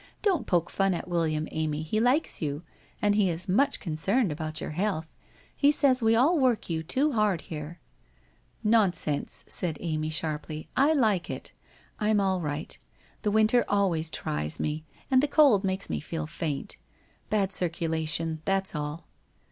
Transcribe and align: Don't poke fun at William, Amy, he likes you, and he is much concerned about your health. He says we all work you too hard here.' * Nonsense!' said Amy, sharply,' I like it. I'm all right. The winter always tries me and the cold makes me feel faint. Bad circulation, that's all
Don't 0.23 0.47
poke 0.47 0.71
fun 0.71 0.95
at 0.95 1.07
William, 1.07 1.47
Amy, 1.51 1.83
he 1.83 1.99
likes 1.99 2.41
you, 2.41 2.63
and 3.03 3.13
he 3.13 3.29
is 3.29 3.47
much 3.47 3.79
concerned 3.79 4.31
about 4.31 4.59
your 4.59 4.71
health. 4.71 5.07
He 5.55 5.71
says 5.71 6.01
we 6.01 6.15
all 6.15 6.39
work 6.39 6.71
you 6.71 6.81
too 6.81 7.11
hard 7.11 7.41
here.' 7.41 7.79
* 8.27 8.63
Nonsense!' 8.77 9.45
said 9.47 9.77
Amy, 9.79 10.09
sharply,' 10.09 10.67
I 10.89 10.93
like 10.93 11.29
it. 11.29 11.51
I'm 11.99 12.19
all 12.19 12.41
right. 12.41 12.75
The 13.21 13.29
winter 13.29 13.63
always 13.67 14.09
tries 14.09 14.59
me 14.59 14.85
and 15.11 15.21
the 15.21 15.27
cold 15.27 15.63
makes 15.63 15.87
me 15.87 15.99
feel 15.99 16.25
faint. 16.25 16.77
Bad 17.29 17.53
circulation, 17.53 18.41
that's 18.43 18.73
all 18.73 19.05